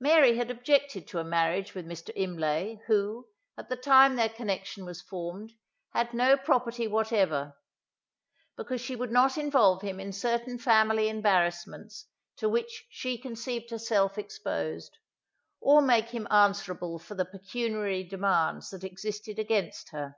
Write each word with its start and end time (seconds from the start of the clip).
Mary 0.00 0.36
had 0.36 0.50
objected 0.50 1.08
to 1.08 1.18
a 1.18 1.24
marriage 1.24 1.74
with 1.74 1.86
Mr. 1.86 2.12
Imlay, 2.14 2.78
who, 2.88 3.26
at 3.56 3.70
the 3.70 3.76
time 3.76 4.14
their 4.14 4.28
connection 4.28 4.84
was 4.84 5.00
formed, 5.00 5.54
had 5.94 6.12
no 6.12 6.36
property 6.36 6.86
whatever; 6.86 7.56
because 8.58 8.82
she 8.82 8.94
would 8.94 9.10
not 9.10 9.38
involve 9.38 9.80
him 9.80 9.98
in 9.98 10.12
certain 10.12 10.58
family 10.58 11.08
embarrassments 11.08 12.04
to 12.36 12.50
which 12.50 12.84
she 12.90 13.16
conceived 13.16 13.70
herself 13.70 14.18
exposed, 14.18 14.98
or 15.58 15.80
make 15.80 16.10
him 16.10 16.28
answerable 16.30 16.98
for 16.98 17.14
the 17.14 17.24
pecuniary 17.24 18.04
demands 18.04 18.68
that 18.68 18.84
existed 18.84 19.38
against 19.38 19.88
her. 19.88 20.16